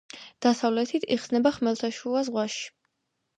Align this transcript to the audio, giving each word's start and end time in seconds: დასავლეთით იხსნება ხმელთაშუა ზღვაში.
დასავლეთით 0.45 1.05
იხსნება 1.17 1.51
ხმელთაშუა 1.59 2.25
ზღვაში. 2.31 2.65